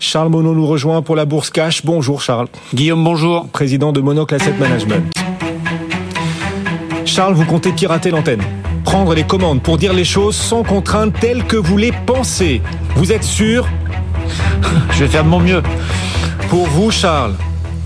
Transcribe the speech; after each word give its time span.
Charles 0.00 0.30
Monod 0.30 0.56
nous 0.56 0.66
rejoint 0.66 1.02
pour 1.02 1.14
la 1.14 1.26
bourse 1.26 1.50
cash. 1.50 1.84
Bonjour 1.84 2.20
Charles. 2.20 2.48
Guillaume, 2.74 3.04
bonjour. 3.04 3.46
Président 3.48 3.92
de 3.92 4.00
Monocle 4.00 4.34
Asset 4.34 4.54
Management. 4.58 5.04
Charles, 7.04 7.34
vous 7.34 7.44
comptez 7.44 7.70
pirater 7.70 8.10
l'antenne 8.10 8.42
prendre 8.90 9.14
les 9.14 9.22
commandes 9.22 9.62
pour 9.62 9.78
dire 9.78 9.92
les 9.92 10.04
choses 10.04 10.34
sans 10.34 10.64
contrainte 10.64 11.14
telles 11.20 11.44
que 11.44 11.56
vous 11.56 11.76
les 11.76 11.92
pensez. 11.92 12.60
Vous 12.96 13.12
êtes 13.12 13.22
sûr? 13.22 13.68
Je 14.92 15.04
vais 15.04 15.08
faire 15.08 15.22
de 15.22 15.28
mon 15.28 15.38
mieux. 15.38 15.62
Pour 16.48 16.66
vous, 16.66 16.90
Charles, 16.90 17.36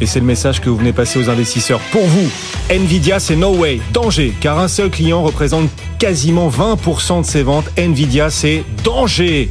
et 0.00 0.06
c'est 0.06 0.20
le 0.20 0.24
message 0.24 0.62
que 0.62 0.70
vous 0.70 0.76
venez 0.76 0.94
passer 0.94 1.18
aux 1.18 1.28
investisseurs, 1.28 1.80
pour 1.92 2.06
vous, 2.06 2.30
Nvidia, 2.70 3.20
c'est 3.20 3.36
no 3.36 3.54
way, 3.54 3.80
danger, 3.92 4.32
car 4.40 4.58
un 4.58 4.68
seul 4.68 4.88
client 4.88 5.22
représente 5.22 5.68
quasiment 5.98 6.48
20% 6.48 7.20
de 7.20 7.26
ses 7.26 7.42
ventes. 7.42 7.70
Nvidia, 7.76 8.30
c'est 8.30 8.64
danger. 8.82 9.50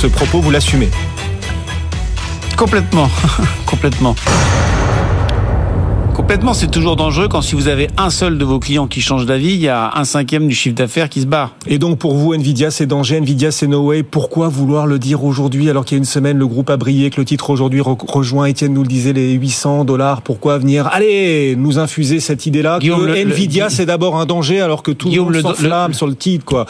Ce 0.00 0.06
propos, 0.06 0.40
vous 0.40 0.52
l'assumez 0.52 0.88
Complètement, 2.56 3.10
complètement. 3.66 4.14
Complètement, 6.28 6.52
c'est 6.52 6.70
toujours 6.70 6.96
dangereux 6.96 7.26
quand 7.26 7.40
si 7.40 7.54
vous 7.54 7.68
avez 7.68 7.88
un 7.96 8.10
seul 8.10 8.36
de 8.36 8.44
vos 8.44 8.58
clients 8.58 8.86
qui 8.86 9.00
change 9.00 9.24
d'avis, 9.24 9.54
il 9.54 9.60
y 9.60 9.68
a 9.68 9.92
un 9.94 10.04
cinquième 10.04 10.46
du 10.46 10.54
chiffre 10.54 10.74
d'affaires 10.74 11.08
qui 11.08 11.22
se 11.22 11.26
barre. 11.26 11.54
Et 11.66 11.78
donc 11.78 11.98
pour 11.98 12.12
vous, 12.12 12.34
Nvidia, 12.34 12.70
c'est 12.70 12.84
danger, 12.84 13.16
Nvidia, 13.16 13.50
c'est 13.50 13.66
no 13.66 13.80
way. 13.80 14.02
Pourquoi 14.02 14.48
vouloir 14.48 14.86
le 14.86 14.98
dire 14.98 15.24
aujourd'hui 15.24 15.70
alors 15.70 15.86
qu'il 15.86 15.96
y 15.96 15.98
a 15.98 16.00
une 16.00 16.04
semaine, 16.04 16.36
le 16.36 16.46
groupe 16.46 16.68
a 16.68 16.76
brillé, 16.76 17.08
que 17.08 17.18
le 17.18 17.24
titre 17.24 17.48
aujourd'hui 17.48 17.80
rejoint, 17.80 18.44
Étienne 18.44 18.74
nous 18.74 18.82
le 18.82 18.88
disait, 18.88 19.14
les 19.14 19.32
800 19.32 19.86
dollars? 19.86 20.20
Pourquoi 20.20 20.58
venir, 20.58 20.86
allez, 20.92 21.56
nous 21.56 21.78
infuser 21.78 22.20
cette 22.20 22.44
idée-là 22.44 22.78
que 22.78 23.22
Nvidia, 23.22 23.70
c'est 23.70 23.86
d'abord 23.86 24.20
un 24.20 24.26
danger 24.26 24.60
alors 24.60 24.82
que 24.82 24.90
tout 24.90 25.08
le 25.08 25.22
monde 25.22 25.40
s'enflamme 25.40 25.94
sur 25.94 26.06
le 26.06 26.14
titre, 26.14 26.44
quoi. 26.44 26.66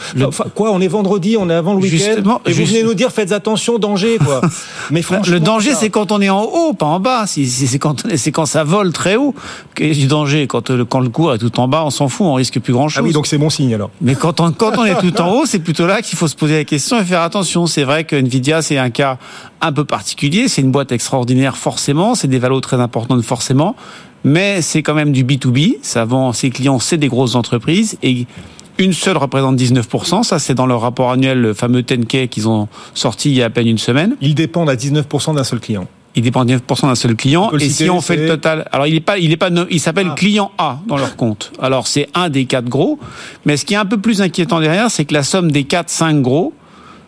quoi, 0.55 0.71
on 0.71 0.79
est 0.79 0.87
vendredi, 0.87 1.35
on 1.37 1.49
est 1.49 1.53
avant 1.53 1.73
le 1.73 1.81
week-end? 1.81 2.39
Et 2.45 2.53
vous 2.53 2.63
venez 2.63 2.83
nous 2.83 2.93
dire, 2.93 3.11
faites 3.11 3.33
attention, 3.33 3.77
danger, 3.77 4.19
quoi. 4.19 4.39
Mais 4.89 5.01
franchement. 5.01 5.33
Le 5.33 5.41
danger, 5.41 5.73
c'est 5.75 5.89
quand 5.89 6.13
on 6.13 6.21
est 6.21 6.29
en 6.29 6.43
haut, 6.43 6.71
pas 6.71 6.85
en 6.85 7.01
bas. 7.01 7.25
C'est 7.27 7.77
quand, 7.77 8.05
c'est 8.15 8.31
quand 8.31 8.45
ça 8.45 8.63
vole 8.63 8.93
très 8.93 9.17
haut 9.17 9.35
du 9.77 10.07
danger. 10.07 10.47
Quand, 10.47 10.69
euh, 10.69 10.85
quand 10.85 10.99
le 10.99 11.09
cours 11.09 11.33
est 11.33 11.37
tout 11.37 11.59
en 11.59 11.67
bas, 11.67 11.83
on 11.85 11.89
s'en 11.89 12.07
fout, 12.09 12.25
on 12.25 12.33
risque 12.33 12.59
plus 12.59 12.73
grand-chose. 12.73 12.99
Ah 13.03 13.05
oui, 13.05 13.13
donc 13.13 13.27
c'est 13.27 13.37
bon 13.37 13.49
signe 13.49 13.73
alors. 13.73 13.89
Mais 14.01 14.15
quand 14.15 14.39
on, 14.39 14.51
quand 14.51 14.77
on 14.77 14.85
est 14.85 14.99
tout 14.99 15.19
en 15.21 15.31
haut, 15.31 15.45
c'est 15.45 15.59
plutôt 15.59 15.87
là 15.87 16.01
qu'il 16.01 16.17
faut 16.17 16.27
se 16.27 16.35
poser 16.35 16.57
la 16.57 16.63
question 16.63 16.99
et 16.99 17.05
faire 17.05 17.21
attention. 17.21 17.65
C'est 17.67 17.83
vrai 17.83 18.03
que 18.03 18.15
Nvidia, 18.15 18.61
c'est 18.61 18.77
un 18.77 18.89
cas 18.89 19.17
un 19.61 19.71
peu 19.71 19.85
particulier. 19.85 20.47
C'est 20.47 20.61
une 20.61 20.71
boîte 20.71 20.91
extraordinaire, 20.91 21.57
forcément. 21.57 22.15
C'est 22.15 22.27
des 22.27 22.39
valeurs 22.39 22.61
très 22.61 22.79
importantes, 22.79 23.21
forcément. 23.23 23.75
Mais 24.23 24.61
c'est 24.61 24.83
quand 24.83 24.93
même 24.93 25.11
du 25.11 25.23
B2B. 25.23 25.77
Ça 25.81 26.05
vend, 26.05 26.33
ses 26.33 26.49
clients, 26.49 26.79
c'est 26.79 26.97
des 26.97 27.07
grosses 27.07 27.35
entreprises. 27.35 27.97
Et 28.03 28.27
une 28.77 28.93
seule 28.93 29.17
représente 29.17 29.57
19%. 29.57 30.23
Ça, 30.23 30.39
c'est 30.39 30.53
dans 30.53 30.65
leur 30.65 30.81
rapport 30.81 31.11
annuel, 31.11 31.41
le 31.41 31.53
fameux 31.53 31.81
10K 31.81 32.27
qu'ils 32.27 32.47
ont 32.47 32.67
sorti 32.93 33.29
il 33.29 33.37
y 33.37 33.41
a 33.41 33.45
à 33.45 33.49
peine 33.49 33.67
une 33.67 33.77
semaine. 33.77 34.15
Ils 34.21 34.35
dépendent 34.35 34.69
à 34.69 34.75
19% 34.75 35.35
d'un 35.35 35.43
seul 35.43 35.59
client 35.59 35.87
il 36.15 36.23
dépend 36.23 36.45
9% 36.45 36.87
d'un 36.87 36.95
seul 36.95 37.15
client. 37.15 37.51
Et 37.59 37.69
si 37.69 37.89
on 37.89 38.01
fait 38.01 38.15
le 38.15 38.27
total, 38.27 38.67
alors 38.71 38.87
il 38.87 38.95
est 38.95 38.99
pas, 38.99 39.17
il 39.17 39.31
est 39.31 39.37
pas, 39.37 39.49
il 39.69 39.79
s'appelle 39.79 40.07
ah. 40.11 40.15
client 40.15 40.51
A 40.57 40.79
dans 40.87 40.97
leur 40.97 41.15
compte. 41.15 41.51
Alors 41.61 41.87
c'est 41.87 42.09
un 42.13 42.29
des 42.29 42.45
quatre 42.45 42.69
gros. 42.69 42.99
Mais 43.45 43.57
ce 43.57 43.65
qui 43.65 43.73
est 43.73 43.77
un 43.77 43.85
peu 43.85 43.97
plus 43.97 44.21
inquiétant 44.21 44.59
derrière, 44.59 44.89
c'est 44.91 45.05
que 45.05 45.13
la 45.13 45.23
somme 45.23 45.51
des 45.51 45.63
quatre, 45.63 45.89
cinq 45.89 46.21
gros, 46.21 46.53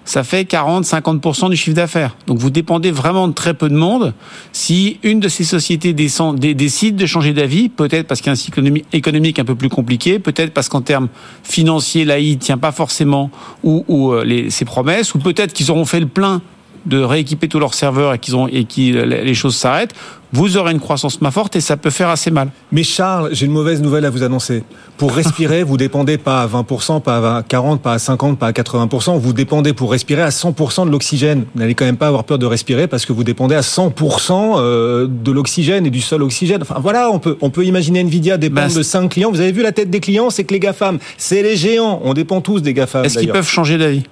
ça 0.03 0.23
fait 0.23 0.45
40, 0.45 0.83
50% 0.83 1.49
du 1.49 1.55
chiffre 1.55 1.75
d'affaires. 1.75 2.15
Donc 2.27 2.37
vous 2.37 2.49
dépendez 2.49 2.91
vraiment 2.91 3.27
de 3.27 3.33
très 3.33 3.53
peu 3.53 3.69
de 3.69 3.75
monde. 3.75 4.13
Si 4.51 4.99
une 5.03 5.19
de 5.19 5.27
ces 5.27 5.43
sociétés 5.43 5.93
décide 5.93 6.95
de 6.95 7.05
changer 7.05 7.33
d'avis, 7.33 7.69
peut-être 7.69 8.07
parce 8.07 8.19
qu'il 8.19 8.27
y 8.27 8.29
a 8.29 8.33
un 8.33 8.35
cycle 8.35 8.63
économique 8.93 9.39
un 9.39 9.45
peu 9.45 9.55
plus 9.55 9.69
compliqué, 9.69 10.19
peut-être 10.19 10.53
parce 10.53 10.69
qu'en 10.69 10.81
termes 10.81 11.07
financiers, 11.43 12.05
l'AI 12.05 12.37
tient 12.37 12.57
pas 12.57 12.71
forcément 12.71 13.29
ou, 13.63 13.85
ou 13.87 14.11
euh, 14.11 14.23
les, 14.23 14.49
ses 14.49 14.65
promesses, 14.65 15.13
ou 15.13 15.19
peut-être 15.19 15.53
qu'ils 15.53 15.69
auront 15.69 15.85
fait 15.85 15.99
le 15.99 16.07
plein 16.07 16.41
de 16.85 17.01
rééquiper 17.01 17.47
tous 17.47 17.59
leurs 17.59 17.73
serveurs 17.73 18.13
et 18.13 18.19
qu'ils 18.19 18.35
ont 18.35 18.47
et 18.47 18.65
qui 18.65 18.91
les 18.91 19.33
choses 19.33 19.55
s'arrêtent, 19.55 19.93
vous 20.33 20.57
aurez 20.57 20.71
une 20.71 20.79
croissance 20.79 21.19
moins 21.21 21.31
forte 21.31 21.55
et 21.55 21.61
ça 21.61 21.75
peut 21.77 21.89
faire 21.89 22.09
assez 22.09 22.31
mal. 22.31 22.49
Mais 22.71 22.83
Charles, 22.83 23.29
j'ai 23.33 23.45
une 23.45 23.51
mauvaise 23.51 23.81
nouvelle 23.81 24.05
à 24.05 24.09
vous 24.09 24.23
annoncer. 24.23 24.63
Pour 24.97 25.13
respirer, 25.13 25.63
vous 25.63 25.77
dépendez 25.77 26.17
pas 26.17 26.41
à 26.41 26.47
20%, 26.47 27.01
pas 27.01 27.37
à 27.37 27.43
40, 27.43 27.81
pas 27.81 27.93
à 27.93 27.99
50, 27.99 28.39
pas 28.39 28.47
à 28.47 28.51
80%. 28.51 29.19
Vous 29.19 29.33
dépendez 29.33 29.73
pour 29.73 29.91
respirer 29.91 30.21
à 30.21 30.29
100% 30.29 30.85
de 30.85 30.91
l'oxygène. 30.91 31.45
Vous 31.53 31.59
n'allez 31.59 31.75
quand 31.75 31.85
même 31.85 31.97
pas 31.97 32.07
avoir 32.07 32.23
peur 32.23 32.39
de 32.39 32.45
respirer 32.45 32.87
parce 32.87 33.05
que 33.05 33.13
vous 33.13 33.23
dépendez 33.23 33.55
à 33.55 33.61
100% 33.61 34.55
euh, 34.57 35.07
de 35.09 35.31
l'oxygène 35.31 35.85
et 35.85 35.89
du 35.89 36.01
seul 36.01 36.23
oxygène. 36.23 36.61
Enfin 36.61 36.79
voilà, 36.79 37.11
on 37.11 37.19
peut 37.19 37.37
on 37.41 37.49
peut 37.49 37.65
imaginer 37.65 37.99
Nvidia 37.99 38.37
dépendre 38.37 38.69
bah, 38.69 38.73
de 38.73 38.83
5 38.83 39.09
clients. 39.09 39.31
Vous 39.31 39.41
avez 39.41 39.51
vu 39.51 39.61
la 39.61 39.71
tête 39.71 39.89
des 39.89 39.99
clients, 39.99 40.29
c'est 40.29 40.45
que 40.45 40.53
les 40.53 40.59
GAFAM, 40.59 40.99
c'est 41.17 41.43
les 41.43 41.57
géants. 41.57 42.01
On 42.03 42.13
dépend 42.13 42.39
tous 42.41 42.61
des 42.61 42.73
GAFAM. 42.73 43.03
Est-ce 43.05 43.19
qu'ils 43.19 43.31
peuvent 43.31 43.47
changer 43.47 43.77
d'avis? 43.77 44.03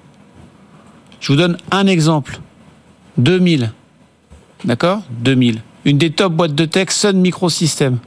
Je 1.22 1.32
vous 1.32 1.38
donne 1.38 1.58
un 1.72 1.88
exemple. 1.88 2.40
2000. 3.18 3.72
D'accord? 4.66 5.02
2000. 5.10 5.62
Une 5.86 5.98
des 5.98 6.12
top 6.12 6.34
boîtes 6.34 6.56
de 6.56 6.66
tech, 6.66 6.90
Sun 6.90 7.20
Microsystems. 7.20 8.00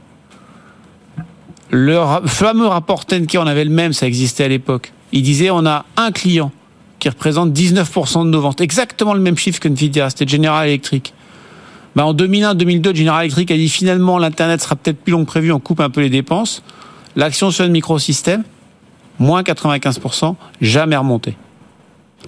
Le 1.69 1.99
fameux 2.27 2.67
rapport 2.67 3.05
Tenke, 3.05 3.35
on 3.39 3.47
avait 3.47 3.63
le 3.63 3.71
même, 3.71 3.93
ça 3.93 4.05
existait 4.05 4.43
à 4.43 4.47
l'époque. 4.47 4.93
Il 5.11 5.23
disait 5.23 5.49
on 5.49 5.65
a 5.65 5.85
un 5.97 6.11
client 6.11 6.51
qui 6.99 7.09
représente 7.09 7.51
19% 7.51 8.25
de 8.25 8.29
nos 8.29 8.41
ventes. 8.41 8.61
Exactement 8.61 9.13
le 9.13 9.19
même 9.19 9.37
chiffre 9.37 9.59
que 9.59 9.67
Nvidia, 9.67 10.09
c'était 10.09 10.27
General 10.27 10.67
Electric. 10.67 11.13
Ben, 11.95 12.03
en 12.03 12.13
2001-2002, 12.13 12.95
General 12.95 13.23
Electric 13.23 13.51
a 13.51 13.55
dit 13.55 13.69
finalement 13.69 14.17
l'Internet 14.17 14.61
sera 14.61 14.75
peut-être 14.75 14.99
plus 14.99 15.11
long 15.11 15.25
que 15.25 15.29
prévu, 15.29 15.51
on 15.51 15.59
coupe 15.59 15.79
un 15.79 15.89
peu 15.89 16.01
les 16.01 16.09
dépenses. 16.09 16.63
L'action 17.15 17.51
Sun 17.51 17.71
Microsystems, 17.71 18.43
moins 19.19 19.41
95%, 19.41 20.35
jamais 20.61 20.95
remonté. 20.95 21.35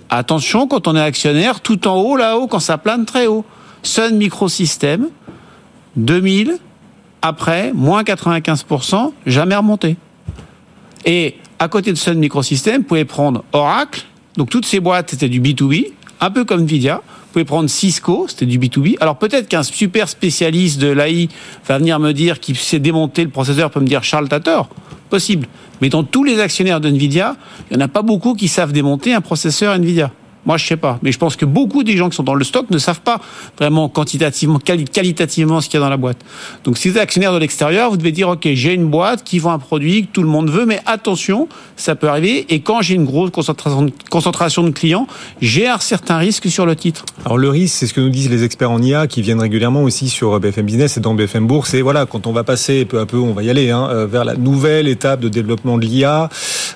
Attention, 0.10 0.68
quand 0.68 0.88
on 0.88 0.96
est 0.96 1.02
actionnaire, 1.02 1.62
tout 1.62 1.88
en 1.88 1.96
haut, 1.98 2.16
là-haut, 2.16 2.48
quand 2.48 2.60
ça 2.60 2.78
plane 2.78 3.06
très 3.06 3.28
haut. 3.28 3.46
Sun 3.84 4.18
Microsystem, 4.18 5.10
2000, 5.96 6.58
après, 7.22 7.72
moins 7.74 8.04
95%, 8.04 9.14
jamais 9.26 9.56
remonté. 9.56 9.98
Et 11.06 11.38
à 11.60 11.68
côté 11.68 11.92
de 11.92 11.98
Sun 11.98 12.18
Microsystem, 12.18 12.82
vous 12.82 12.88
pouvez 12.88 13.06
prendre 13.06 13.44
Oracle, 13.54 14.04
donc 14.38 14.50
toutes 14.50 14.66
ces 14.66 14.80
boîtes, 14.80 15.12
c'était 15.12 15.30
du 15.30 15.42
B2B, 15.42 15.92
un 16.20 16.32
peu 16.32 16.46
comme 16.46 16.62
Nvidia. 16.62 17.02
Pouvez 17.36 17.44
prendre 17.44 17.70
Cisco, 17.70 18.28
c'était 18.30 18.46
du 18.46 18.58
B2B. 18.58 18.96
Alors 19.02 19.18
peut-être 19.18 19.50
qu'un 19.50 19.64
super 19.64 20.08
spécialiste 20.08 20.80
de 20.80 20.88
l'AI 20.88 21.28
va 21.68 21.80
venir 21.80 22.00
me 22.00 22.14
dire 22.14 22.40
qu'il 22.40 22.56
sait 22.56 22.80
démonter 22.80 23.26
le 23.26 23.30
processeur, 23.30 23.72
peut 23.72 23.82
me 23.82 23.88
dire 23.88 24.06
Charles, 24.06 24.30
t'as 24.30 24.40
tort. 24.40 24.70
Possible. 25.10 25.46
Mais 25.82 25.90
dans 25.90 26.06
tous 26.06 26.24
les 26.24 26.40
actionnaires 26.40 26.80
de 26.80 26.88
Nvidia, 26.88 27.36
il 27.70 27.76
n'y 27.76 27.84
en 27.84 27.86
a 27.86 27.90
pas 27.90 28.04
beaucoup 28.04 28.36
qui 28.36 28.48
savent 28.48 28.72
démonter 28.72 29.14
un 29.14 29.20
processeur 29.20 29.74
Nvidia. 29.74 30.14
Moi, 30.46 30.58
je 30.58 30.66
sais 30.66 30.78
pas. 30.78 31.00
Mais 31.02 31.12
je 31.12 31.18
pense 31.18 31.36
que 31.36 31.46
beaucoup 31.46 31.84
des 31.84 31.98
gens 31.98 32.10
qui 32.10 32.16
sont 32.16 32.24
dans 32.24 32.36
le 32.36 32.44
stock 32.44 32.70
ne 32.70 32.78
savent 32.78 33.02
pas 33.02 33.20
vraiment 33.58 33.90
quantitativement, 33.90 34.60
qualitativement 34.60 35.62
ce 35.62 35.70
qu'il 35.70 35.80
y 35.80 35.82
a 35.82 35.86
dans 35.86 35.90
la 35.90 35.98
boîte. 35.98 36.18
Donc, 36.64 36.78
si 36.78 36.90
vous 36.90 36.98
êtes 36.98 37.04
actionnaire 37.04 37.34
de 37.34 37.40
l'extérieur, 37.40 37.90
vous 37.90 37.98
devez 37.98 38.12
dire, 38.12 38.30
OK, 38.30 38.48
j'ai 38.54 38.74
une 38.74 38.88
boîte 38.88 39.24
qui 39.24 39.40
vend 39.40 39.52
un 39.52 39.60
produit 39.60 40.06
que 40.06 40.12
tout 40.12 40.22
le 40.22 40.30
monde 40.30 40.50
veut, 40.50 40.66
mais 40.66 40.80
attention, 40.86 41.48
ça 41.76 41.96
peut 41.96 42.08
arriver. 42.08 42.46
Et 42.50 42.60
quand 42.60 42.82
j'ai 42.82 42.96
une 42.96 43.06
grosse 43.06 43.32
concentration, 43.32 44.64
de 44.64 44.70
clients, 44.72 45.08
j'ai 45.42 45.68
un 45.68 45.80
certain 45.80 46.18
risque 46.18 46.50
sur 46.50 46.66
le 46.66 46.76
titre. 46.76 47.06
Alors, 47.26 47.38
le 47.38 47.50
risque, 47.50 47.76
c'est 47.76 47.88
ce 47.88 47.94
que 47.94 48.02
nous 48.02 48.10
disent 48.10 48.30
les 48.30 48.44
experts 48.44 48.72
en 48.72 48.82
IA 48.82 49.08
qui 49.08 49.22
viennent 49.22 49.42
régulièrement 49.42 49.84
aussi 49.84 50.10
sur 50.10 50.40
BFM 50.40 50.66
Business 50.66 50.98
et 50.98 51.00
dans 51.00 51.14
BFM 51.14 51.48
Bourse. 51.48 51.74
Et 51.74 51.82
voilà, 51.82 52.06
quand 52.06 52.28
on 52.28 52.32
va 52.32 52.44
passer 52.44 52.86
peu 52.86 53.00
à 53.00 53.06
peu, 53.06 53.18
on 53.18 53.34
va 53.34 53.44
y 53.44 53.50
aller, 53.50 53.72
hein, 53.72 53.88
euh, 53.90 54.08
vers 54.08 54.26
la 54.26 54.36
nouvelle 54.36 54.88
étape 54.88 55.20
de 55.20 55.30
développement 55.30 55.78
de 55.78 55.86
l'IA, 55.86 56.24
euh, 56.24 56.28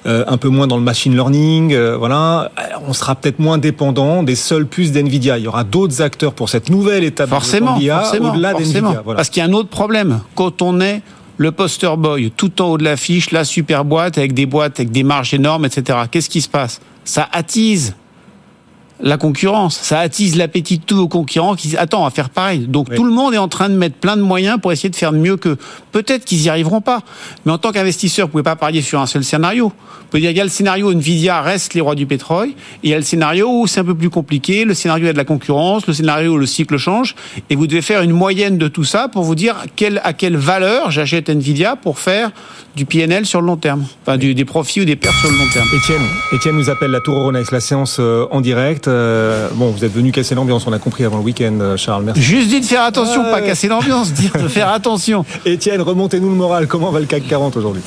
un 0.05 0.37
peu 0.37 0.49
moins 0.49 0.67
dans 0.67 0.77
le 0.77 0.83
machine 0.83 1.13
learning, 1.13 1.73
euh, 1.73 1.97
voilà, 1.97 2.51
on 2.87 2.93
sera 2.93 3.15
peut-être 3.15 3.39
moins 3.39 3.57
dépendant 3.57 4.23
des 4.23 4.35
seules 4.35 4.65
puces 4.65 4.91
d'NVIDIA. 4.91 5.37
Il 5.37 5.43
y 5.43 5.47
aura 5.47 5.63
d'autres 5.63 6.01
acteurs 6.01 6.33
pour 6.33 6.49
cette 6.49 6.69
nouvelle 6.69 7.03
étape 7.03 7.29
forcément, 7.29 7.75
de 7.75 7.81
l'IA 7.81 8.03
au-delà 8.19 8.53
d'NVIDIA. 8.53 9.03
Parce 9.05 9.29
qu'il 9.29 9.41
y 9.41 9.45
a 9.45 9.49
un 9.49 9.53
autre 9.53 9.69
problème. 9.69 10.21
Quand 10.35 10.61
on 10.61 10.79
est 10.81 11.01
le 11.37 11.51
poster 11.51 11.95
boy 11.97 12.31
tout 12.35 12.61
en 12.61 12.67
haut 12.67 12.77
de 12.77 12.83
l'affiche, 12.83 13.31
la 13.31 13.43
super 13.43 13.85
boîte 13.85 14.17
avec 14.17 14.33
des 14.33 14.45
boîtes 14.45 14.79
avec 14.79 14.91
des 14.91 15.03
marges 15.03 15.33
énormes, 15.33 15.65
etc. 15.65 15.99
Qu'est-ce 16.11 16.29
qui 16.29 16.41
se 16.41 16.49
passe? 16.49 16.81
Ça 17.05 17.27
attise 17.31 17.95
la 19.01 19.17
concurrence. 19.17 19.77
Ça 19.77 19.99
attise 19.99 20.35
l'appétit 20.35 20.79
de 20.79 20.83
tous 20.83 20.97
vos 20.97 21.07
concurrents 21.07 21.55
qui 21.55 21.69
disent 21.69 21.77
attends, 21.77 22.01
on 22.01 22.05
va 22.05 22.09
faire 22.09 22.29
pareil. 22.29 22.59
Donc 22.67 22.93
tout 22.93 23.03
le 23.03 23.11
monde 23.11 23.33
est 23.33 23.39
en 23.39 23.47
train 23.47 23.69
de 23.69 23.75
mettre 23.75 23.95
plein 23.95 24.17
de 24.17 24.21
moyens 24.21 24.59
pour 24.61 24.71
essayer 24.71 24.89
de 24.89 24.95
faire 24.95 25.11
mieux 25.11 25.37
que. 25.37 25.57
Peut-être 25.91 26.25
qu'ils 26.25 26.41
y 26.43 26.49
arriveront 26.49 26.81
pas. 26.81 27.01
Mais 27.45 27.51
en 27.51 27.57
tant 27.57 27.71
qu'investisseur, 27.71 28.27
vous 28.27 28.31
pouvez 28.31 28.43
pas 28.43 28.55
parier 28.55 28.81
sur 28.81 28.99
un 28.99 29.05
seul 29.05 29.23
scénario. 29.23 29.71
Vous 30.09 30.13
pouvez 30.13 30.21
dire 30.21 30.31
il 30.31 30.37
y 30.37 30.41
a 30.41 30.43
le 30.43 30.49
scénario 30.49 30.89
où 30.89 30.91
Nvidia 30.91 31.41
reste 31.41 31.75
les 31.75 31.81
rois 31.81 31.93
du 31.93 32.07
pétrole, 32.07 32.49
et 32.49 32.53
il 32.83 32.89
y 32.89 32.93
a 32.95 32.97
le 32.97 33.03
scénario 33.03 33.47
où 33.47 33.67
c'est 33.67 33.81
un 33.81 33.85
peu 33.85 33.93
plus 33.93 34.09
compliqué, 34.09 34.65
le 34.65 34.73
scénario 34.73 35.03
où 35.03 35.05
il 35.05 35.07
y 35.07 35.09
a 35.11 35.13
de 35.13 35.17
la 35.17 35.23
concurrence, 35.23 35.85
le 35.85 35.93
scénario 35.93 36.33
où 36.33 36.37
le 36.37 36.47
cycle 36.47 36.77
change, 36.77 37.15
et 37.51 37.55
vous 37.55 37.67
devez 37.67 37.83
faire 37.83 38.01
une 38.01 38.11
moyenne 38.11 38.57
de 38.57 38.67
tout 38.67 38.83
ça 38.83 39.07
pour 39.07 39.23
vous 39.23 39.35
dire 39.35 39.55
quelle, 39.75 40.01
à 40.03 40.13
quelle 40.13 40.35
valeur 40.35 40.89
j'achète 40.89 41.29
Nvidia 41.29 41.75
pour 41.75 41.99
faire 41.99 42.31
du 42.75 42.85
PNL 42.85 43.27
sur 43.27 43.41
le 43.41 43.47
long 43.47 43.57
terme, 43.57 43.85
enfin 44.01 44.17
du, 44.17 44.33
des 44.33 44.45
profits 44.45 44.81
ou 44.81 44.85
des 44.85 44.95
pertes 44.95 45.17
sur 45.17 45.29
le 45.29 45.37
long 45.37 45.49
terme. 45.53 45.67
Étienne, 45.75 46.01
Étienne 46.31 46.55
nous 46.55 46.69
appelle 46.71 46.91
la 46.91 47.01
Tour 47.01 47.17
Euronext, 47.17 47.51
la 47.51 47.59
séance 47.59 47.97
euh, 47.99 48.25
en 48.31 48.41
direct. 48.41 48.88
Euh, 48.89 49.49
bon, 49.53 49.71
vous 49.71 49.85
êtes 49.85 49.93
venu 49.93 50.11
casser 50.11 50.35
l'ambiance, 50.35 50.65
on 50.67 50.73
a 50.73 50.79
compris 50.79 51.05
avant 51.05 51.17
le 51.17 51.23
week-end, 51.23 51.57
euh, 51.61 51.77
Charles. 51.77 52.03
Merci. 52.03 52.21
Juste 52.21 52.49
dit 52.49 52.59
de 52.59 52.65
faire 52.65 52.83
attention, 52.83 53.23
pas 53.23 53.41
casser 53.41 53.67
l'ambiance, 53.67 54.11
dire 54.11 54.31
de 54.33 54.47
faire 54.47 54.69
attention. 54.73 55.25
Étienne, 55.45 55.81
remontez-nous 55.81 56.29
le 56.29 56.35
moral. 56.35 56.67
Comment 56.67 56.91
va 56.91 56.99
le 56.99 57.05
CAC 57.05 57.27
40 57.27 57.55
aujourd'hui? 57.57 57.83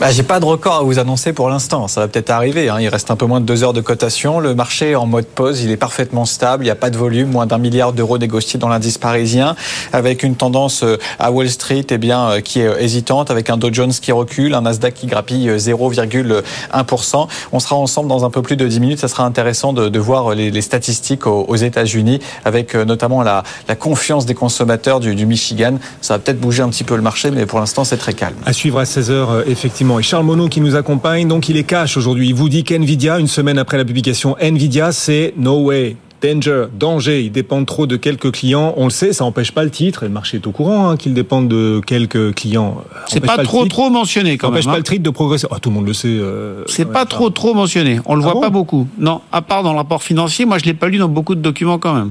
Bah, 0.00 0.10
J'ai 0.10 0.22
pas 0.22 0.40
de 0.40 0.46
record 0.46 0.76
à 0.76 0.82
vous 0.82 0.98
annoncer 0.98 1.34
pour 1.34 1.50
l'instant. 1.50 1.86
Ça 1.86 2.00
va 2.00 2.08
peut-être 2.08 2.30
arriver. 2.30 2.70
Hein. 2.70 2.78
Il 2.80 2.88
reste 2.88 3.10
un 3.10 3.16
peu 3.16 3.26
moins 3.26 3.40
de 3.40 3.44
deux 3.44 3.62
heures 3.62 3.74
de 3.74 3.82
cotation. 3.82 4.40
Le 4.40 4.54
marché 4.54 4.92
est 4.92 4.94
en 4.94 5.04
mode 5.04 5.26
pause. 5.26 5.60
Il 5.60 5.70
est 5.70 5.76
parfaitement 5.76 6.24
stable. 6.24 6.64
Il 6.64 6.68
n'y 6.68 6.70
a 6.70 6.76
pas 6.76 6.88
de 6.88 6.96
volume. 6.96 7.30
Moins 7.30 7.46
d'un 7.46 7.58
milliard 7.58 7.92
d'euros 7.92 8.16
négociés 8.16 8.58
dans 8.58 8.68
l'indice 8.68 8.96
parisien. 8.96 9.54
Avec 9.92 10.22
une 10.22 10.36
tendance 10.36 10.82
euh, 10.84 10.96
à 11.18 11.30
Wall 11.30 11.50
Street 11.50 11.84
eh 11.90 11.98
bien, 11.98 12.30
euh, 12.30 12.40
qui 12.40 12.60
est 12.60 12.82
hésitante. 12.82 13.30
Avec 13.30 13.50
un 13.50 13.58
Dow 13.58 13.68
Jones 13.72 13.92
qui 13.92 14.10
recule. 14.10 14.54
Un 14.54 14.62
Nasdaq 14.62 14.94
qui 14.94 15.06
grappille 15.06 15.50
0,1%. 15.50 17.28
On 17.52 17.60
sera 17.60 17.76
ensemble 17.76 18.08
dans 18.08 18.24
un 18.24 18.30
peu 18.30 18.40
plus 18.40 18.56
de 18.56 18.66
10 18.66 18.80
minutes. 18.80 19.00
Ça 19.00 19.08
sera 19.08 19.24
intéressant 19.24 19.74
de, 19.74 19.90
de 19.90 19.98
voir 19.98 20.34
les, 20.34 20.50
les, 20.50 20.62
statistiques 20.62 21.26
aux, 21.26 21.44
aux 21.46 21.56
États-Unis. 21.56 22.20
Avec 22.46 22.74
notamment 22.74 23.22
la, 23.22 23.42
la, 23.68 23.76
confiance 23.76 24.24
des 24.24 24.34
consommateurs 24.34 24.98
du, 25.00 25.14
du 25.14 25.26
Michigan. 25.26 25.74
Ça 26.00 26.14
va 26.14 26.18
peut-être 26.20 26.40
bouger 26.40 26.62
un 26.62 26.70
petit 26.70 26.84
peu 26.84 26.96
le 26.96 27.02
marché. 27.02 27.30
Mais 27.30 27.44
pour 27.44 27.60
l'instant, 27.60 27.84
c'est 27.84 27.98
très 27.98 28.14
calme. 28.14 28.36
À 28.46 28.54
suivre 28.54 28.78
à 28.78 28.84
16h, 28.84 29.44
effectivement. 29.46 29.89
Et 29.98 30.02
Charles 30.02 30.24
Monod 30.24 30.50
qui 30.50 30.60
nous 30.60 30.76
accompagne, 30.76 31.26
donc 31.26 31.48
il 31.48 31.56
est 31.56 31.64
cash 31.64 31.96
aujourd'hui. 31.96 32.28
Il 32.28 32.34
vous 32.34 32.48
dit 32.48 32.62
qu'NVIDIA, 32.64 33.18
une 33.18 33.26
semaine 33.26 33.58
après 33.58 33.76
la 33.76 33.84
publication, 33.84 34.36
NVIDIA, 34.40 34.92
c'est 34.92 35.34
no 35.36 35.64
way. 35.64 35.96
Danger, 36.22 36.66
danger, 36.78 37.22
ils 37.22 37.32
dépendent 37.32 37.66
trop 37.66 37.86
de 37.86 37.96
quelques 37.96 38.30
clients. 38.30 38.74
On 38.76 38.84
le 38.84 38.90
sait, 38.90 39.14
ça 39.14 39.24
n'empêche 39.24 39.52
pas 39.52 39.64
le 39.64 39.70
titre. 39.70 40.02
Et 40.02 40.06
le 40.06 40.12
marché 40.12 40.36
est 40.36 40.46
au 40.46 40.52
courant 40.52 40.90
hein, 40.90 40.96
qu'ils 40.98 41.14
dépendent 41.14 41.48
de 41.48 41.80
quelques 41.84 42.34
clients. 42.34 42.84
C'est 43.08 43.20
pas, 43.20 43.36
pas 43.36 43.42
trop 43.42 43.64
trop 43.64 43.88
mentionné 43.88 44.36
quand 44.36 44.48
même. 44.48 44.56
N'empêche 44.56 44.70
pas 44.70 44.76
le 44.76 44.84
titre 44.84 45.02
de 45.02 45.10
progresser. 45.10 45.46
Oh, 45.50 45.58
tout 45.58 45.70
le 45.70 45.76
monde 45.76 45.86
le 45.86 45.94
sait. 45.94 46.08
Euh, 46.08 46.62
c'est 46.66 46.84
pas 46.84 47.06
trop 47.06 47.30
trop 47.30 47.54
mentionné. 47.54 48.00
On 48.04 48.14
le 48.14 48.20
ah 48.20 48.24
voit 48.24 48.34
bon? 48.34 48.40
pas 48.42 48.50
beaucoup. 48.50 48.86
Non, 48.98 49.22
à 49.32 49.40
part 49.40 49.62
dans 49.62 49.72
le 49.72 49.78
rapport 49.78 50.02
financier, 50.02 50.44
moi 50.44 50.58
je 50.58 50.66
l'ai 50.66 50.74
pas 50.74 50.88
lu 50.88 50.98
dans 50.98 51.08
beaucoup 51.08 51.34
de 51.34 51.40
documents 51.40 51.78
quand 51.78 51.94
même. 51.94 52.10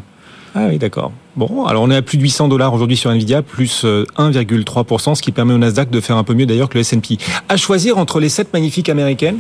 Ah 0.56 0.66
oui, 0.68 0.78
d'accord. 0.78 1.12
Bon, 1.36 1.66
alors 1.66 1.84
on 1.84 1.92
est 1.92 1.96
à 1.96 2.02
plus 2.02 2.18
de 2.18 2.24
800 2.24 2.48
dollars 2.48 2.74
aujourd'hui 2.74 2.98
sur 2.98 3.12
Nvidia, 3.12 3.42
plus 3.42 3.86
1,3%, 3.86 5.16
ce 5.16 5.22
qui 5.22 5.32
permet 5.32 5.54
au 5.54 5.58
Nasdaq 5.58 5.90
de 5.90 6.02
faire 6.02 6.18
un 6.18 6.24
peu 6.24 6.34
mieux 6.34 6.46
d'ailleurs 6.46 6.70
que 6.70 6.74
le 6.74 6.82
S&P. 6.82 7.18
À 7.48 7.56
choisir 7.56 7.98
entre 7.98 8.20
les 8.20 8.30
7 8.30 8.52
magnifiques 8.52 8.90
américaines 8.90 9.38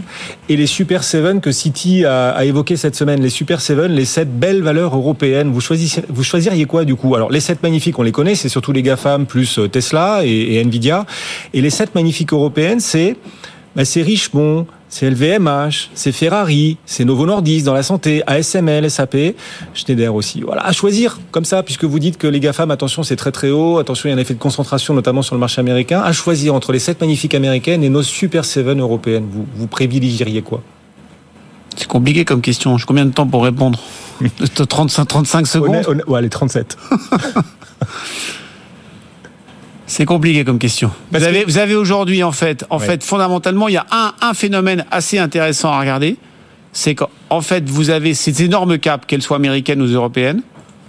et 0.47 0.56
les 0.56 0.67
Super 0.67 1.03
7 1.03 1.41
que 1.41 1.51
Citi 1.51 2.06
a, 2.06 2.29
a 2.29 2.45
évoqué 2.45 2.77
cette 2.77 2.95
semaine. 2.95 3.21
Les 3.21 3.29
Super 3.29 3.59
7, 3.59 3.89
les 3.89 4.06
7 4.06 4.39
belles 4.39 4.61
valeurs 4.61 4.95
européennes. 4.95 5.51
Vous, 5.51 5.61
vous 6.09 6.23
choisiriez 6.23 6.65
quoi 6.65 6.85
du 6.85 6.95
coup? 6.95 7.15
Alors 7.15 7.31
les 7.31 7.39
7 7.39 7.63
magnifiques, 7.63 7.97
on 7.97 8.03
les 8.03 8.12
connaît, 8.12 8.35
c'est 8.35 8.50
surtout 8.50 8.71
les 8.71 8.83
GAFAM 8.83 9.25
plus 9.25 9.59
Tesla 9.71 10.21
et, 10.23 10.55
et 10.55 10.62
Nvidia. 10.62 11.05
Et 11.53 11.62
les 11.62 11.71
7 11.71 11.95
magnifiques 11.95 12.33
européennes, 12.33 12.79
c'est 12.79 13.17
bah, 13.75 13.85
c'est 13.85 14.01
Richemont, 14.01 14.65
c'est 14.89 15.09
LVMH, 15.09 15.91
c'est 15.94 16.12
Ferrari, 16.12 16.77
c'est 16.86 17.06
Novo 17.06 17.25
Nordisk 17.25 17.65
dans 17.65 17.74
la 17.74 17.83
santé, 17.83 18.24
ASML, 18.25 18.89
SAP, 18.89 19.36
Schneider 19.74 20.13
aussi. 20.13 20.41
Voilà, 20.41 20.65
à 20.65 20.71
choisir 20.71 21.19
comme 21.31 21.45
ça, 21.45 21.62
puisque 21.62 21.86
vous 21.86 22.00
dites 22.00 22.18
que 22.18 22.27
les 22.27 22.39
GAFAM, 22.39 22.71
attention, 22.71 23.03
c'est 23.03 23.15
très 23.15 23.31
très 23.31 23.51
haut, 23.51 23.77
attention, 23.77 24.09
il 24.09 24.12
y 24.12 24.15
a 24.15 24.18
un 24.18 24.19
effet 24.19 24.33
de 24.33 24.39
concentration, 24.39 24.95
notamment 24.95 25.21
sur 25.21 25.36
le 25.36 25.39
marché 25.39 25.62
américain, 25.62 26.01
à 26.01 26.12
choisir 26.12 26.56
entre 26.56 26.71
les 26.71 26.80
7 26.80 27.00
magnifiques 27.01 27.36
américaines 27.36 27.83
et 27.83 27.89
nos 27.89 28.03
Super 28.03 28.45
7 28.45 28.65
européennes. 28.65 29.27
Vous, 29.31 29.45
vous 29.56 29.68
privilégieriez 29.68 30.41
quoi? 30.41 30.63
C'est 31.77 31.88
compliqué 31.88 32.25
comme 32.25 32.41
question. 32.41 32.77
J'ai 32.77 32.86
combien 32.86 33.06
de 33.06 33.12
temps 33.12 33.27
pour 33.27 33.44
répondre? 33.44 33.80
35, 34.68 35.06
35 35.06 35.47
secondes 35.47 35.69
on 35.69 35.74
est, 35.74 35.88
on 35.88 36.00
est, 36.00 36.06
Ouais, 36.07 36.18
allez, 36.18 36.30
37. 36.30 36.77
C'est 39.89 40.06
compliqué 40.06 40.45
comme 40.45 40.59
question. 40.59 40.91
Vous 41.12 41.24
avez, 41.24 41.44
vous 41.44 41.57
avez 41.57 41.75
aujourd'hui, 41.75 42.21
en 42.21 42.31
fait, 42.31 42.63
en 42.69 42.77
ouais. 42.77 42.86
fait, 42.86 43.03
fondamentalement, 43.03 43.68
il 43.68 43.74
y 43.74 43.77
a 43.77 43.88
un, 43.89 44.13
un 44.21 44.36
phénomène 44.36 44.86
assez 44.91 45.18
intéressant 45.18 45.71
à 45.71 45.80
regarder. 45.80 46.15
C'est 46.74 46.94
qu'en 46.94 47.41
fait, 47.41 47.68
vous 47.68 47.89
avez 47.89 48.13
ces 48.13 48.44
énormes 48.44 48.77
caps, 48.77 49.07
qu'elles 49.07 49.24
soient 49.24 49.38
américaines 49.38 49.81
ou 49.81 49.88
européennes. 49.88 50.44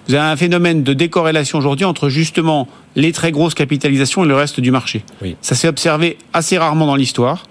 Vous 0.07 0.15
avez 0.15 0.29
un 0.29 0.37
phénomène 0.37 0.83
de 0.83 0.93
décorrélation 0.93 1.59
aujourd'hui 1.59 1.87
entre 1.87 2.11
justement 2.11 2.69
les 2.95 3.13
très 3.13 3.33
grosses 3.33 3.55
capitalisations 3.55 4.23
et 4.25 4.29
le 4.29 4.35
reste 4.35 4.61
du 4.61 4.71
marché. 4.71 5.03
Oui. 5.23 5.35
Ça 5.41 5.55
s'est 5.55 5.69
observé 5.69 6.19
assez 6.35 6.59
rarement 6.59 6.87
dans 6.87 6.97
l'histoire. 6.97 7.45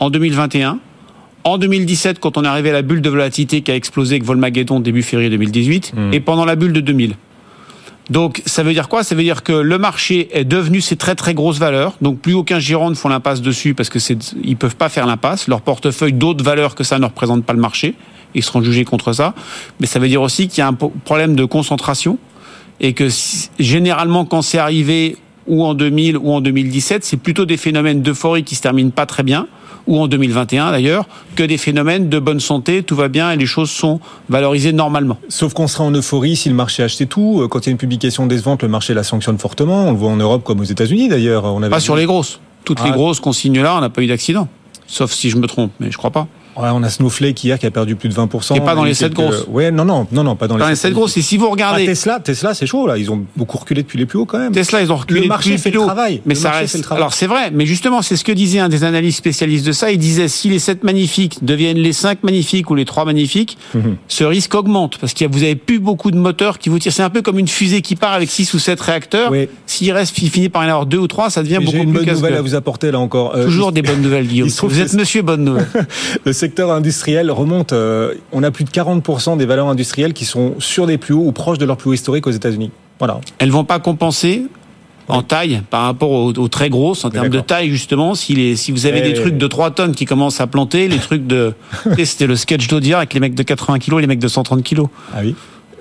En 0.00 0.08
2021, 0.08 0.78
en 1.44 1.58
2017, 1.58 2.18
quand 2.18 2.38
on 2.38 2.44
est 2.44 2.48
arrivé 2.48 2.70
à 2.70 2.72
la 2.72 2.82
bulle 2.82 3.02
de 3.02 3.10
volatilité 3.10 3.60
qui 3.60 3.70
a 3.70 3.76
explosé 3.76 4.14
avec 4.14 4.24
Volmageddon 4.24 4.80
début 4.80 5.02
février 5.02 5.28
2018, 5.28 5.92
mmh. 5.94 6.14
et 6.14 6.20
pendant 6.20 6.46
la 6.46 6.56
bulle 6.56 6.72
de 6.72 6.80
2000. 6.80 7.16
Donc 8.10 8.42
ça 8.44 8.62
veut 8.62 8.72
dire 8.72 8.88
quoi? 8.88 9.02
Ça 9.02 9.14
veut 9.14 9.22
dire 9.22 9.42
que 9.42 9.52
le 9.52 9.78
marché 9.78 10.28
est 10.32 10.44
devenu 10.44 10.80
ces 10.80 10.96
très 10.96 11.14
très 11.14 11.34
grosses 11.34 11.58
valeurs. 11.58 11.94
Donc 12.02 12.18
plus 12.18 12.34
aucun 12.34 12.58
gérant 12.58 12.90
ne 12.90 12.94
font 12.94 13.08
l'impasse 13.08 13.40
dessus 13.40 13.74
parce 13.74 13.88
que 13.88 13.98
c'est 13.98 14.18
ils 14.42 14.56
peuvent 14.56 14.76
pas 14.76 14.88
faire 14.88 15.06
l'impasse. 15.06 15.48
Leur 15.48 15.62
portefeuille 15.62 16.12
d'autres 16.12 16.44
valeurs 16.44 16.74
que 16.74 16.84
ça 16.84 16.98
ne 16.98 17.06
représente 17.06 17.44
pas 17.44 17.54
le 17.54 17.60
marché. 17.60 17.94
Ils 18.34 18.42
seront 18.42 18.62
jugés 18.62 18.84
contre 18.84 19.12
ça. 19.12 19.34
Mais 19.80 19.86
ça 19.86 19.98
veut 19.98 20.08
dire 20.08 20.20
aussi 20.20 20.48
qu'il 20.48 20.58
y 20.58 20.62
a 20.62 20.68
un 20.68 20.74
problème 20.74 21.34
de 21.34 21.44
concentration 21.44 22.18
et 22.80 22.92
que 22.92 23.08
généralement 23.58 24.24
quand 24.24 24.42
c'est 24.42 24.58
arrivé 24.58 25.16
ou 25.46 25.64
en 25.64 25.74
2000 25.74 26.16
ou 26.16 26.32
en 26.32 26.40
2017, 26.40 27.04
c'est 27.04 27.16
plutôt 27.16 27.46
des 27.46 27.56
phénomènes 27.56 28.02
d'euphorie 28.02 28.44
qui 28.44 28.54
se 28.54 28.62
terminent 28.62 28.90
pas 28.90 29.06
très 29.06 29.22
bien 29.22 29.46
ou 29.86 30.00
en 30.00 30.08
2021 30.08 30.72
d'ailleurs, 30.72 31.06
que 31.36 31.42
des 31.42 31.58
phénomènes 31.58 32.08
de 32.08 32.18
bonne 32.18 32.40
santé, 32.40 32.82
tout 32.82 32.96
va 32.96 33.08
bien 33.08 33.30
et 33.30 33.36
les 33.36 33.46
choses 33.46 33.70
sont 33.70 34.00
valorisées 34.28 34.72
normalement. 34.72 35.18
Sauf 35.28 35.52
qu'on 35.52 35.66
sera 35.66 35.84
en 35.84 35.92
euphorie 35.92 36.36
si 36.36 36.48
le 36.48 36.54
marché 36.54 36.82
achetait 36.82 37.06
tout. 37.06 37.46
Quand 37.50 37.60
il 37.60 37.66
y 37.66 37.68
a 37.70 37.72
une 37.72 37.78
publication 37.78 38.26
décevante, 38.26 38.62
le 38.62 38.68
marché 38.68 38.94
la 38.94 39.02
sanctionne 39.02 39.38
fortement. 39.38 39.88
On 39.88 39.92
le 39.92 39.98
voit 39.98 40.10
en 40.10 40.16
Europe 40.16 40.44
comme 40.44 40.60
aux 40.60 40.64
États-Unis 40.64 41.08
d'ailleurs. 41.08 41.58
Pas 41.70 41.80
sur 41.80 41.96
les 41.96 42.06
grosses. 42.06 42.40
Toutes 42.64 42.80
ah. 42.82 42.86
les 42.86 42.92
grosses 42.92 43.20
qu'on 43.20 43.32
signe 43.32 43.60
là, 43.60 43.76
on 43.76 43.80
n'a 43.80 43.90
pas 43.90 44.02
eu 44.02 44.06
d'accident. 44.06 44.48
Sauf 44.86 45.12
si 45.12 45.30
je 45.30 45.36
me 45.36 45.46
trompe, 45.46 45.72
mais 45.80 45.90
je 45.90 45.98
crois 45.98 46.10
pas. 46.10 46.26
Ouais, 46.56 46.68
on 46.72 46.82
a 46.82 46.88
Snowflake 46.90 47.42
hier 47.44 47.58
qui 47.58 47.66
a 47.66 47.70
perdu 47.70 47.96
plus 47.96 48.08
de 48.08 48.14
20%. 48.14 48.56
Et 48.56 48.60
pas 48.60 48.74
dans 48.74 48.84
les 48.84 48.94
7 48.94 49.14
quelques... 49.14 49.28
grosses. 49.30 49.46
Ouais, 49.48 49.70
non, 49.70 49.84
non, 49.84 50.06
non, 50.12 50.22
non, 50.24 50.36
pas 50.36 50.46
dans, 50.48 50.56
dans 50.56 50.68
les 50.68 50.76
7 50.76 50.92
grosses. 50.92 51.16
Et 51.16 51.22
si 51.22 51.36
vous 51.36 51.50
regardez. 51.50 51.82
Ah, 51.82 51.86
Tesla, 51.86 52.20
Tesla, 52.20 52.54
c'est 52.54 52.66
chaud, 52.66 52.86
là. 52.86 52.96
Ils 52.98 53.10
ont 53.10 53.24
beaucoup 53.36 53.58
reculé 53.58 53.82
depuis 53.82 53.98
les 53.98 54.06
plus 54.06 54.18
hauts, 54.18 54.24
quand 54.26 54.38
même. 54.38 54.52
Tesla, 54.52 54.80
ils 54.82 54.92
ont 54.92 54.96
reculé 54.96 55.22
le 55.22 55.26
marché 55.26 55.50
depuis 55.50 55.62
fait 55.62 55.70
plus 55.70 55.80
le 55.80 55.84
travail. 55.86 56.22
Mais 56.26 56.34
le 56.34 56.40
ça 56.40 56.48
marché 56.48 56.60
reste. 56.60 56.72
fait 56.72 56.78
le 56.78 56.84
travail. 56.84 57.02
Alors, 57.02 57.12
c'est 57.14 57.26
vrai. 57.26 57.50
Mais 57.52 57.66
justement, 57.66 58.02
c'est 58.02 58.16
ce 58.16 58.24
que 58.24 58.32
disait 58.32 58.60
un 58.60 58.68
des 58.68 58.84
analystes 58.84 59.18
spécialistes 59.18 59.66
de 59.66 59.72
ça. 59.72 59.90
Il 59.90 59.98
disait, 59.98 60.28
si 60.28 60.48
les 60.48 60.58
7 60.58 60.84
magnifiques 60.84 61.44
deviennent 61.44 61.78
les 61.78 61.92
5 61.92 62.22
magnifiques 62.22 62.70
ou 62.70 62.74
les 62.74 62.84
3 62.84 63.04
magnifiques, 63.04 63.58
Mhm. 63.74 63.96
ce 64.08 64.24
risque 64.24 64.54
augmente. 64.54 64.98
Parce 64.98 65.14
que 65.14 65.24
vous 65.24 65.42
avez 65.42 65.56
plus 65.56 65.78
beaucoup 65.80 66.10
de 66.10 66.16
moteurs 66.16 66.58
qui 66.58 66.68
vous 66.68 66.78
tirent. 66.78 66.92
C'est 66.92 67.02
un 67.02 67.10
peu 67.10 67.22
comme 67.22 67.38
une 67.38 67.48
fusée 67.48 67.82
qui 67.82 67.96
part 67.96 68.12
avec 68.12 68.30
6 68.30 68.54
ou 68.54 68.58
7 68.58 68.80
réacteurs. 68.80 69.30
Oui. 69.32 69.48
S'il 69.66 69.90
reste, 69.92 70.16
il 70.22 70.30
finit 70.30 70.48
par 70.48 70.62
y 70.62 70.66
en 70.66 70.70
avoir 70.70 70.86
2 70.86 70.98
ou 70.98 71.08
3, 71.08 71.30
ça 71.30 71.42
devient 71.42 71.56
Mais 71.58 71.64
beaucoup 71.64 71.76
une 71.78 71.92
plus 71.92 72.04
bonne 72.04 72.14
nouvelle 72.14 72.34
à 72.34 72.42
vous 72.42 72.54
apporter, 72.54 72.90
là 72.90 73.00
encore. 73.00 73.34
Euh, 73.34 73.44
Toujours 73.46 73.72
des 73.72 73.82
bonnes 73.82 74.02
nouvelles, 74.02 74.26
Guillaume. 74.26 74.48
Vous 74.48 74.80
êtes 74.80 74.92
monsieur 74.94 75.22
bonne 75.22 75.44
nouvelle. 75.44 75.66
Le 76.44 76.48
secteur 76.50 76.72
industriel 76.72 77.30
remonte. 77.30 77.72
euh, 77.72 78.12
on 78.30 78.42
a 78.42 78.50
plus 78.50 78.64
de 78.64 78.68
40% 78.70 79.38
des 79.38 79.46
valeurs 79.46 79.68
industrielles 79.68 80.12
qui 80.12 80.26
sont 80.26 80.56
sur 80.58 80.86
des 80.86 80.98
plus 80.98 81.14
hauts 81.14 81.24
ou 81.24 81.32
proches 81.32 81.56
de 81.56 81.64
leur 81.64 81.78
plus 81.78 81.88
haut 81.88 81.94
historique 81.94 82.26
aux 82.26 82.30
États-Unis. 82.32 82.70
Voilà. 82.98 83.18
elles 83.38 83.50
vont 83.50 83.64
pas 83.64 83.78
compenser 83.78 84.42
en 85.08 85.22
taille 85.22 85.62
par 85.70 85.84
rapport 85.84 86.10
aux, 86.10 86.32
aux 86.34 86.48
très 86.48 86.68
grosses 86.68 87.02
en 87.06 87.08
termes 87.10 87.30
de 87.30 87.40
taille 87.40 87.70
justement 87.70 88.14
si 88.14 88.34
les 88.34 88.56
si 88.56 88.72
vous 88.72 88.84
avez 88.84 88.98
Eh 89.02 89.08
des 89.08 89.14
trucs 89.14 89.38
de 89.38 89.46
3 89.46 89.70
tonnes 89.70 89.94
qui 89.94 90.04
commencent 90.04 90.42
à 90.42 90.46
planter 90.46 90.86
les 90.88 90.98
trucs 90.98 91.26
de 91.26 91.54
c'était 92.04 92.26
le 92.26 92.36
sketch 92.36 92.68
d'Audiard 92.68 92.98
avec 92.98 93.14
les 93.14 93.20
mecs 93.20 93.34
de 93.34 93.42
80 93.42 93.78
kilos 93.78 93.98
et 93.98 94.02
les 94.02 94.06
mecs 94.06 94.18
de 94.18 94.28
130 94.28 94.62
kilos 94.62 94.88
Ah 95.14 95.20
oui. 95.22 95.34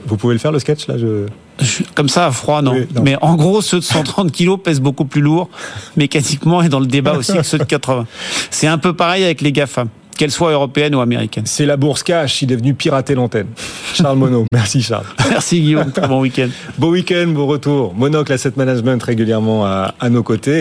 Vous 0.06 0.16
pouvez 0.16 0.34
le 0.34 0.40
faire 0.40 0.54
le 0.54 0.60
sketch 0.60 0.88
là 0.88 0.98
je... 0.98 1.26
Je- 1.60 1.84
comme 1.94 2.08
ça 2.10 2.26
à 2.28 2.32
froid 2.32 2.62
non. 2.62 2.72
Oui, 2.74 2.88
non. 2.96 3.02
mais 3.04 3.18
en 3.22 3.36
gros 3.36 3.62
ceux 3.62 3.80
de 3.80 3.84
130 3.84 4.32
kilos 4.32 4.60
pèsent 4.64 4.82
beaucoup 4.82 5.06
plus 5.06 5.22
lourd 5.22 5.50
mécaniquement 5.98 6.62
et 6.62 6.70
dans 6.70 6.80
le 6.80 6.88
débat 6.88 7.14
aussi 7.18 7.34
que 7.34 7.44
ceux 7.44 7.58
de 7.58 7.64
80 7.66 8.08
c'est 8.50 8.68
un 8.68 8.78
peu 8.78 8.94
pareil 8.94 9.24
avec 9.26 9.42
les 9.42 9.52
GAFA 9.52 9.86
qu'elles 10.16 10.32
soient 10.32 10.52
européennes 10.52 10.96
ou 10.96 11.02
américaines 11.02 11.46
C'est 11.46 11.66
la 11.66 11.78
bourse 11.78 12.04
cash. 12.04 12.42
Il 12.42 12.52
est 12.52 12.56
venu 12.56 12.74
pirater 12.74 13.16
l'antenne. 13.16 13.48
Charles 13.94 14.18
Monod. 14.18 14.46
Merci 14.52 14.82
Charles. 14.82 15.06
merci 15.30 15.62
Guillaume 15.62 15.92
très 15.92 16.08
bon 16.08 16.22
week-end 16.22 16.50
Beau 16.78 16.92
week-end, 16.92 17.28
beau 17.28 17.46
retour. 17.46 17.94
Monocle 17.96 18.34
Asset 18.34 18.54
Management 18.56 19.02
régulièrement 19.04 19.66
à, 19.66 19.94
à 20.00 20.10
nos 20.10 20.24
côtés. 20.24 20.52